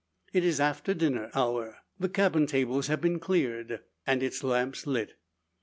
[0.33, 5.13] It is after dinner hour; the cabin tables have been cleared, and its lamps lit.